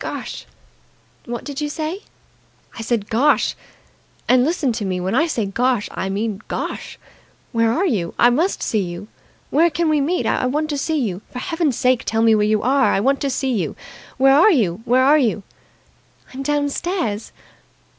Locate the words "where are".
7.52-7.86, 14.18-14.52, 14.84-15.16